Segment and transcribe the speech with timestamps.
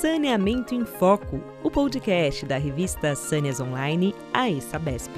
[0.00, 5.12] Saneamento em Foco, o podcast da revista Sâneas Online, a ESABESP.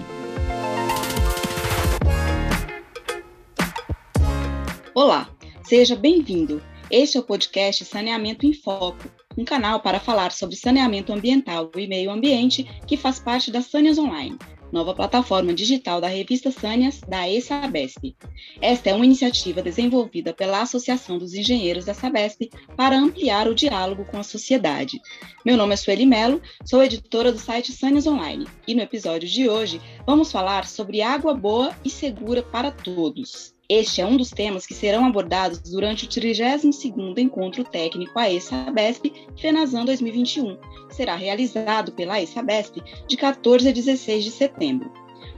[4.93, 5.31] Olá,
[5.63, 6.61] seja bem-vindo.
[6.91, 9.09] Este é o podcast Saneamento em Foco,
[9.39, 13.99] um canal para falar sobre saneamento ambiental e meio ambiente que faz parte da Sâneas
[13.99, 14.37] Online
[14.73, 18.17] nova plataforma digital da revista Sânias da ESABESP.
[18.61, 24.07] Esta é uma iniciativa desenvolvida pela Associação dos Engenheiros da Sabesp para ampliar o diálogo
[24.07, 24.99] com a sociedade.
[25.45, 29.49] Meu nome é Sueli Melo, sou editora do site Sânias Online e no episódio de
[29.49, 33.55] hoje vamos falar sobre água boa e segura para todos.
[33.75, 39.87] Este é um dos temas que serão abordados durante o 32º Encontro Técnico AESA-BESP FENASAN
[39.87, 40.59] 2021,
[40.91, 44.93] que será realizado pela AESA-BESP de 14 a 16 de setembro.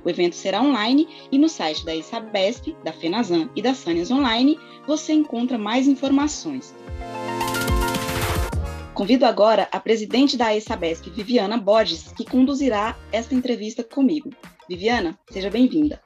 [0.05, 4.59] O evento será online e no site da ESA-BESP, da FENASAN e da Sânias Online
[4.85, 6.75] você encontra mais informações.
[8.95, 14.31] Convido agora a presidente da ESA-BESP, Viviana Borges, que conduzirá esta entrevista comigo.
[14.69, 16.01] Viviana, seja bem-vinda.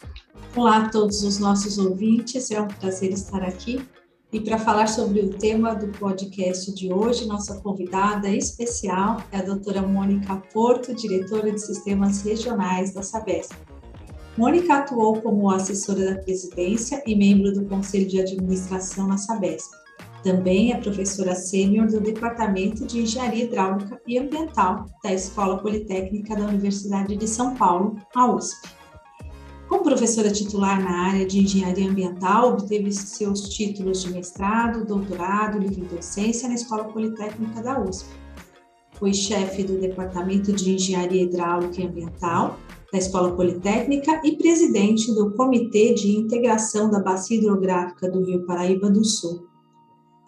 [0.57, 3.87] Olá a todos os nossos ouvintes, é um prazer estar aqui.
[4.33, 9.43] E para falar sobre o tema do podcast de hoje, nossa convidada especial é a
[9.43, 13.53] doutora Mônica Porto, diretora de Sistemas Regionais da Sabesp.
[14.35, 19.78] Mônica atuou como assessora da presidência e membro do Conselho de Administração na Sabesp.
[20.23, 26.47] Também é professora sênior do Departamento de Engenharia Hidráulica e Ambiental da Escola Politécnica da
[26.47, 28.69] Universidade de São Paulo, a USP.
[29.69, 35.83] Como professora titular na área de engenharia ambiental, obteve seus títulos de mestrado, doutorado, livre
[35.83, 38.09] docência na Escola Politécnica da USP.
[38.95, 42.59] Foi chefe do Departamento de Engenharia Hidráulica e Ambiental
[42.91, 48.91] da Escola Politécnica e presidente do Comitê de Integração da Bacia Hidrográfica do Rio Paraíba
[48.91, 49.48] do Sul.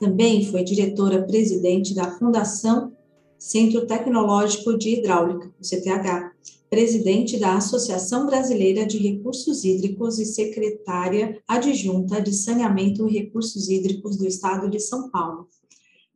[0.00, 2.90] Também foi diretora-presidente da Fundação
[3.38, 6.32] Centro Tecnológico de Hidráulica, o CTH,
[6.70, 14.16] presidente da Associação Brasileira de Recursos Hídricos e secretária adjunta de Saneamento e Recursos Hídricos
[14.16, 15.48] do Estado de São Paulo.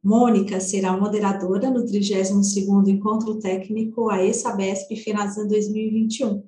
[0.02, 6.42] Mônica será moderadora no 32º Encontro Técnico AESABESP FENASAN 2021,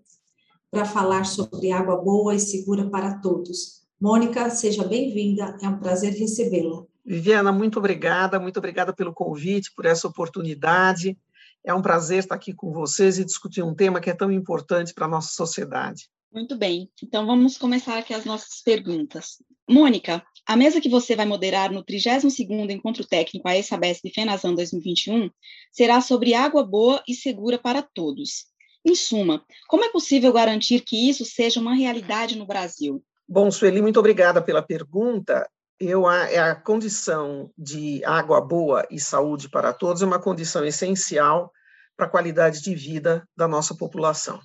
[0.71, 3.83] para falar sobre água boa e segura para todos.
[4.01, 6.87] Mônica, seja bem-vinda, é um prazer recebê-la.
[7.07, 11.17] Viviana, muito obrigada, muito obrigada pelo convite, por essa oportunidade.
[11.65, 14.93] É um prazer estar aqui com vocês e discutir um tema que é tão importante
[14.93, 16.09] para a nossa sociedade.
[16.33, 19.37] Muito bem, então vamos começar aqui as nossas perguntas.
[19.69, 25.31] Mônica, a mesa que você vai moderar no 32º Encontro Técnico a ESABESP FENASAN 2021
[25.73, 28.47] será sobre água boa e segura para todos.
[28.85, 33.03] Em suma, como é possível garantir que isso seja uma realidade no Brasil?
[33.29, 35.49] Bom, Sueli, muito obrigada pela pergunta.
[35.79, 40.65] Eu, a, é a condição de água boa e saúde para todos é uma condição
[40.65, 41.53] essencial
[41.97, 44.41] para a qualidade de vida da nossa população.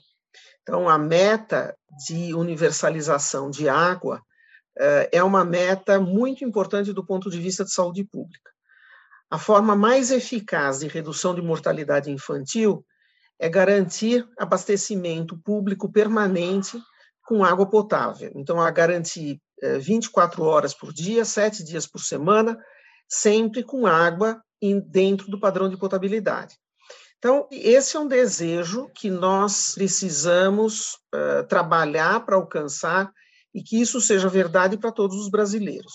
[0.62, 1.76] Então, a meta
[2.06, 4.22] de universalização de água
[4.78, 8.52] eh, é uma meta muito importante do ponto de vista de saúde pública.
[9.30, 12.86] A forma mais eficaz de redução de mortalidade infantil
[13.40, 16.78] é garantir abastecimento público permanente
[17.26, 18.32] com água potável.
[18.36, 19.42] Então, a garantir
[19.80, 22.58] 24 horas por dia, sete dias por semana,
[23.08, 24.42] sempre com água
[24.88, 26.56] dentro do padrão de potabilidade.
[27.18, 33.12] Então, esse é um desejo que nós precisamos uh, trabalhar para alcançar
[33.54, 35.94] e que isso seja verdade para todos os brasileiros.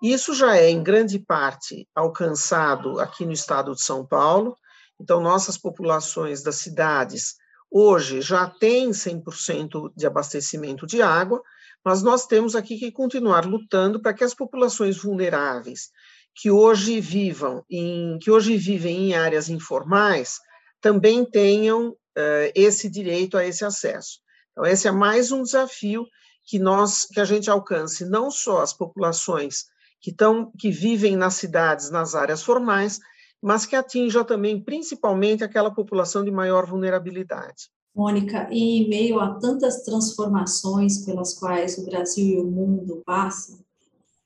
[0.00, 4.56] Isso já é, em grande parte, alcançado aqui no estado de São Paulo.
[5.00, 7.34] Então, nossas populações das cidades
[7.70, 11.42] hoje já têm 100% de abastecimento de água,
[11.84, 15.90] mas nós temos aqui que continuar lutando para que as populações vulneráveis
[16.34, 20.38] que hoje vivam em que hoje vivem em áreas informais
[20.80, 24.20] também tenham uh, esse direito a esse acesso.
[24.50, 26.06] Então, esse é mais um desafio
[26.44, 29.66] que nós que a gente alcance não só as populações
[30.00, 30.14] que
[30.58, 32.98] que vivem nas cidades, nas áreas formais,
[33.40, 37.70] mas que atinja também principalmente aquela população de maior vulnerabilidade.
[37.94, 43.58] Mônica, em meio a tantas transformações pelas quais o Brasil e o mundo passam,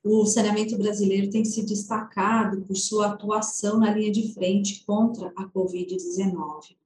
[0.04, 5.44] o saneamento brasileiro tem se destacado por sua atuação na linha de frente contra a
[5.48, 6.76] Covid-19.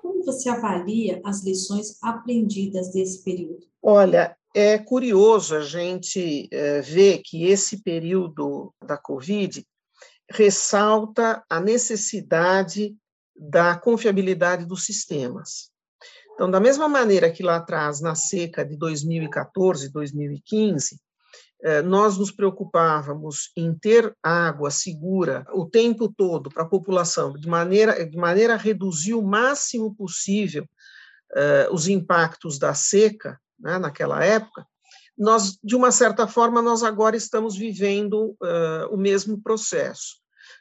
[0.00, 3.66] Como você avalia as lições aprendidas desse período?
[3.82, 9.66] Olha, é curioso a gente é, ver que esse período da Covid
[10.30, 12.96] ressalta a necessidade
[13.36, 15.73] da confiabilidade dos sistemas.
[16.34, 21.00] Então, da mesma maneira que lá atrás, na seca de 2014, 2015,
[21.62, 27.48] eh, nós nos preocupávamos em ter água segura o tempo todo para a população, de
[27.48, 30.68] maneira, de maneira a reduzir o máximo possível
[31.34, 34.66] uh, os impactos da seca, né, naquela época,
[35.16, 40.16] nós, de uma certa forma, nós agora estamos vivendo uh, o mesmo processo.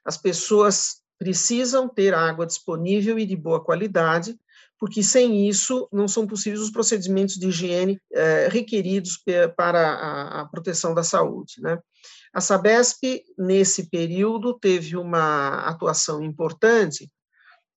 [0.06, 4.38] As pessoas precisam ter água disponível e de boa qualidade,
[4.80, 9.20] porque sem isso não são possíveis os procedimentos de higiene eh, requeridos
[9.56, 11.54] para a, a, proteção da saúde.
[11.60, 11.80] Né?
[12.34, 17.10] A Sabesp, nesse período, teve uma atuação importante,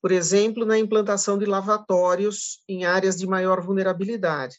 [0.03, 4.57] por exemplo, na implantação de lavatórios em áreas de maior vulnerabilidade.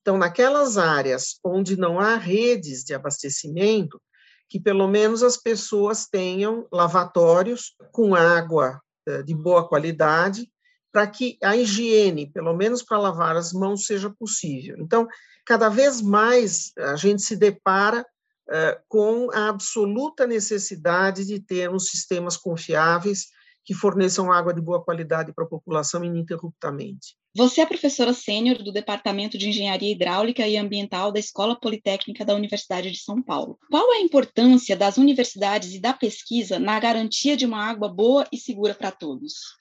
[0.00, 4.00] Então, naquelas áreas onde não há redes de abastecimento,
[4.48, 10.49] que pelo menos as pessoas tenham lavatórios com água eh, de boa qualidade,
[10.92, 14.76] para que a higiene, pelo menos para lavar as mãos, seja possível.
[14.78, 15.06] Então,
[15.46, 22.36] cada vez mais a gente se depara uh, com a absoluta necessidade de termos sistemas
[22.36, 23.28] confiáveis
[23.64, 27.14] que forneçam água de boa qualidade para a população ininterruptamente.
[27.36, 32.34] Você é professora sênior do Departamento de Engenharia Hidráulica e Ambiental da Escola Politécnica da
[32.34, 33.56] Universidade de São Paulo.
[33.70, 38.36] Qual a importância das universidades e da pesquisa na garantia de uma água boa e
[38.36, 39.60] segura para todos?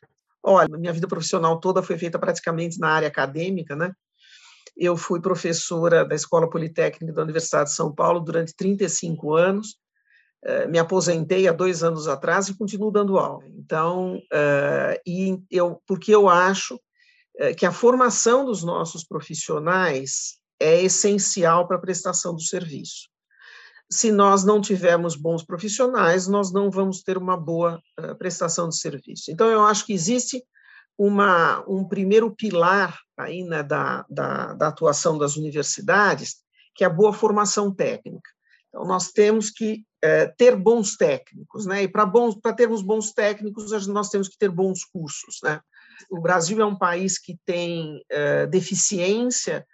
[0.51, 3.93] Olha, minha vida profissional toda foi feita praticamente na área acadêmica, né?
[4.75, 9.77] Eu fui professora da Escola Politécnica da Universidade de São Paulo durante 35 anos,
[10.43, 13.43] eh, me aposentei há dois anos atrás e continuo dando aula.
[13.45, 16.81] Então, eh, e eu, porque eu acho
[17.37, 23.07] eh, que a formação dos nossos profissionais é essencial para a prestação do serviço
[23.91, 28.77] se nós não tivermos bons profissionais, nós não vamos ter uma boa uh, prestação de
[28.77, 29.31] serviço.
[29.31, 30.43] Então, eu acho que existe
[30.97, 36.37] uma, um primeiro pilar aí, né, da, da, da atuação das universidades,
[36.75, 38.29] que é a boa formação técnica.
[38.69, 41.83] Então, nós temos que uh, ter bons técnicos, né?
[41.83, 45.59] E para termos bons técnicos, nós temos que ter bons cursos, né?
[46.09, 49.65] O Brasil é um país que tem uh, deficiência eh,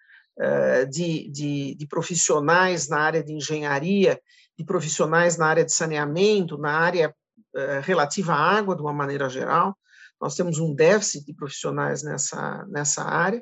[0.90, 4.20] de, de, de, profissionais na área de engenharia,
[4.58, 7.16] de profissionais na área de saneamento, na área
[7.56, 9.78] eh, relativa à água, de uma maneira geral.
[10.20, 13.42] Nós temos um déficit de profissionais nessa, nessa área.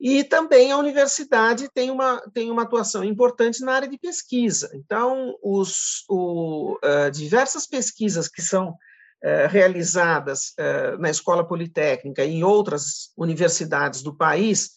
[0.00, 4.68] E também a universidade tem uma, tem uma atuação importante na área de pesquisa.
[4.74, 12.34] Então, os, o, uh, diversas pesquisas que são uh, realizadas uh, na Escola Politécnica e
[12.34, 14.72] em outras universidades do país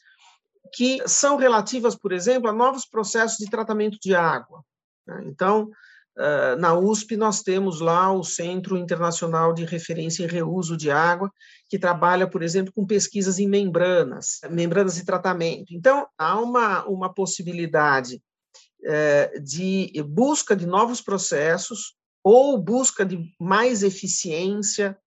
[0.73, 4.63] que são relativas, por exemplo, a novos processos de tratamento de água.
[5.05, 5.23] Né?
[5.25, 5.69] Então,
[6.57, 11.31] na USP, nós temos lá o Centro Internacional de Referência em Reuso de Água,
[11.69, 15.75] que trabalha, por exemplo, com pesquisas em membranas, membranas de tratamento.
[15.75, 18.19] Então, há uma, uma possibilidade
[19.43, 24.97] de busca de novos processos ou busca de mais eficiência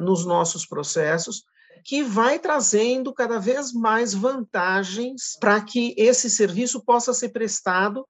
[0.00, 1.44] nos nossos processos,
[1.84, 8.06] que vai trazendo cada vez mais vantagens para que esse serviço possa ser prestado.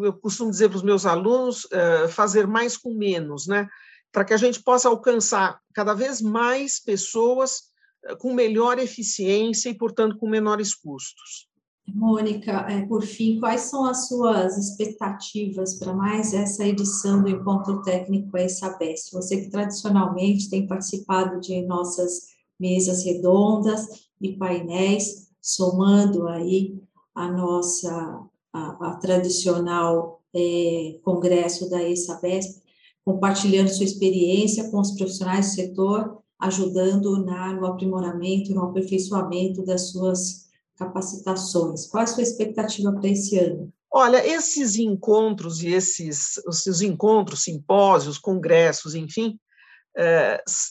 [0.00, 3.68] Eu costumo dizer para os meus alunos, eh, fazer mais com menos, né?
[4.10, 7.64] Para que a gente possa alcançar cada vez mais pessoas
[8.06, 11.48] eh, com melhor eficiência e, portanto, com menores custos.
[11.86, 17.82] Mônica, eh, por fim, quais são as suas expectativas para mais essa edição do Encontro
[17.82, 19.10] Técnico ESABES?
[19.12, 23.86] Você que tradicionalmente tem participado de nossas mesas redondas
[24.20, 26.80] e painéis, somando aí
[27.14, 32.62] a nossa a, a tradicional é, congresso da ESABESP,
[33.04, 39.90] compartilhando sua experiência com os profissionais do setor, ajudando na, no aprimoramento, no aperfeiçoamento das
[39.90, 41.86] suas capacitações.
[41.86, 43.72] Qual a sua expectativa para esse ano?
[43.90, 49.38] Olha, esses encontros e esses, esses encontros, simpósios, congressos, enfim,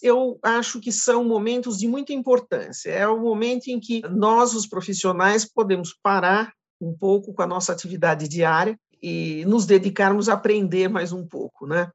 [0.02, 2.92] eu acho que são momentos de muita importância.
[2.92, 7.72] É o momento em que nós, os profissionais, podemos parar um pouco com a nossa
[7.74, 11.90] atividade diária e nos dedicarmos a aprender mais um pouco, né?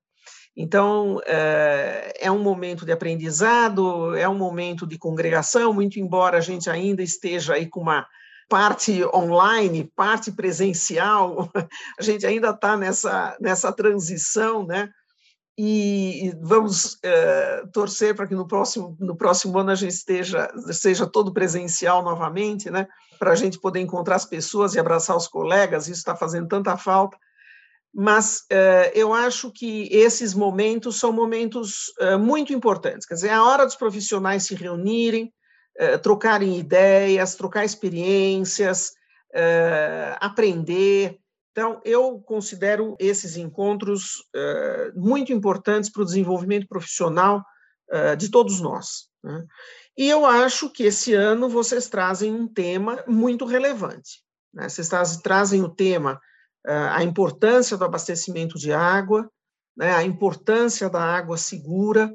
[0.56, 6.42] Então, eh, é um momento de aprendizado, é um momento de congregação, muito embora a
[6.42, 8.06] gente ainda esteja aí com uma
[8.50, 11.50] parte online, parte presencial,
[11.98, 14.90] a gente ainda está nessa, nessa transição, né?
[15.56, 21.06] E vamos é, torcer para que no próximo, no próximo ano a gente esteja, seja
[21.06, 22.86] todo presencial novamente, né?
[23.18, 26.76] para a gente poder encontrar as pessoas e abraçar os colegas, isso está fazendo tanta
[26.76, 27.16] falta.
[27.94, 33.34] Mas é, eu acho que esses momentos são momentos é, muito importantes, quer dizer, é
[33.34, 35.32] a hora dos profissionais se reunirem,
[36.02, 38.92] trocarem ideias, trocar experiências,
[40.20, 41.18] aprender,
[41.52, 47.44] Então, eu considero esses encontros uh, muito importantes para o desenvolvimento profissional
[47.92, 49.08] uh, de todos nós.
[49.22, 49.44] Né?
[49.96, 54.22] E eu acho que esse ano vocês trazem um tema muito relevante.
[54.52, 54.66] Né?
[54.66, 54.88] Vocês
[55.22, 56.14] trazem o tema,
[56.66, 59.30] uh, a importância do abastecimento de água,
[59.76, 59.94] né?
[59.94, 62.10] a importância da água segura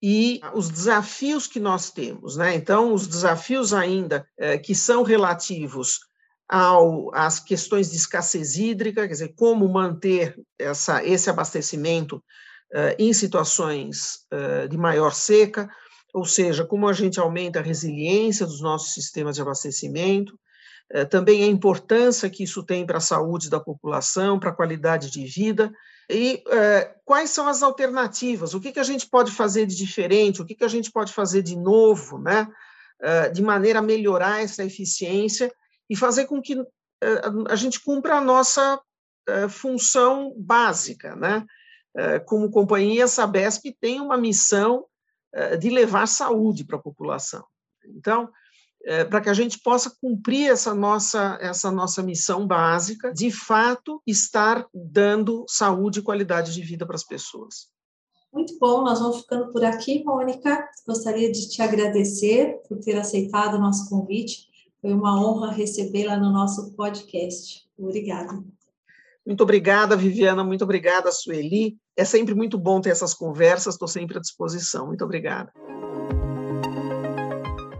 [0.00, 2.36] e os desafios que nós temos.
[2.36, 2.54] Né?
[2.54, 4.24] Então, os desafios ainda
[4.62, 6.07] que são relativos
[6.48, 12.16] ao, às questões de escassez hídrica, quer dizer, como manter essa, esse abastecimento
[12.72, 15.68] uh, em situações uh, de maior seca,
[16.14, 20.38] ou seja, como a gente aumenta a resiliência dos nossos sistemas de abastecimento,
[20.94, 25.10] uh, também a importância que isso tem para a saúde da população, para a qualidade
[25.10, 25.70] de vida,
[26.10, 26.42] e
[27.04, 30.54] quais são as alternativas, o que, que a gente pode fazer de diferente, o que,
[30.54, 32.48] que a gente pode fazer de novo, né,
[33.34, 35.52] de maneira a melhorar essa eficiência
[35.88, 36.54] e fazer com que
[37.02, 38.80] eh, a gente cumpra a nossa
[39.28, 41.44] eh, função básica, né?
[41.96, 44.84] Eh, como companhia, a Sabesp tem uma missão
[45.60, 47.44] de levar saúde para a população.
[47.84, 48.30] Então,
[49.10, 54.66] para que a gente possa cumprir essa nossa, essa nossa missão básica, de fato, estar
[54.72, 57.68] dando saúde e qualidade de vida para as pessoas.
[58.32, 60.66] Muito bom, nós vamos ficando por aqui, Mônica.
[60.86, 64.47] Gostaria de te agradecer por ter aceitado o nosso convite
[64.80, 67.66] foi uma honra recebê-la no nosso podcast.
[67.78, 68.42] Obrigada.
[69.26, 70.42] Muito obrigada, Viviana.
[70.42, 71.76] Muito obrigada, Sueli.
[71.96, 73.74] É sempre muito bom ter essas conversas.
[73.74, 74.86] Estou sempre à disposição.
[74.86, 75.52] Muito obrigada.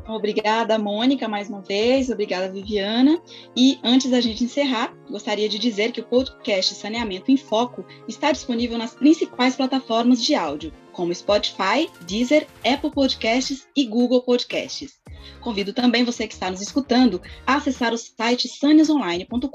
[0.06, 2.10] Obrigada, Mônica, mais uma vez.
[2.10, 3.22] Obrigada, Viviana.
[3.56, 8.32] E antes da gente encerrar, gostaria de dizer que o podcast Saneamento em Foco está
[8.32, 14.98] disponível nas principais plataformas de áudio, como Spotify, Deezer, Apple Podcasts e Google Podcasts.
[15.40, 19.48] Convido também você que está nos escutando a acessar o site sanesonline.com.br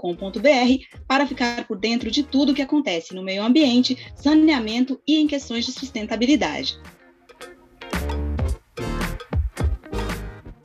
[1.07, 5.27] para ficar por dentro de tudo o que acontece no meio ambiente, saneamento e em
[5.27, 6.79] questões de sustentabilidade.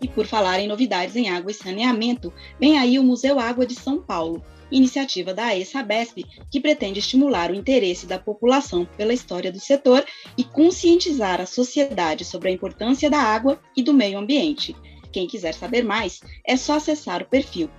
[0.00, 3.74] E por falar em novidades em água e saneamento, vem aí o Museu Água de
[3.74, 9.60] São Paulo, iniciativa da AESABESP, que pretende estimular o interesse da população pela história do
[9.60, 10.04] setor
[10.36, 14.76] e conscientizar a sociedade sobre a importância da água e do meio ambiente.
[15.12, 17.70] Quem quiser saber mais, é só acessar o perfil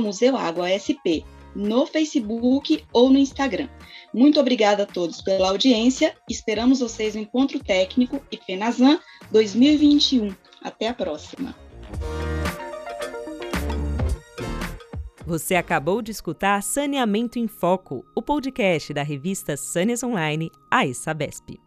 [0.00, 1.24] museuaguasp
[1.54, 3.68] no Facebook ou no Instagram.
[4.12, 6.14] Muito obrigada a todos pela audiência.
[6.28, 8.98] Esperamos vocês no Encontro Técnico e FENASAN
[9.30, 10.34] 2021.
[10.62, 11.63] Até a próxima.
[15.26, 21.58] Você acabou de escutar Saneamento em Foco, o podcast da revista Sanes Online, a Sabesp.